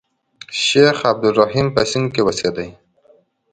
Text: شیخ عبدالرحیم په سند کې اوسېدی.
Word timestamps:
شیخ 0.63 0.97
عبدالرحیم 1.11 1.67
په 1.75 1.81
سند 1.91 2.07
کې 2.13 2.21
اوسېدی. 2.23 2.69